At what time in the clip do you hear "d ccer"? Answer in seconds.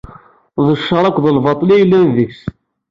0.65-1.03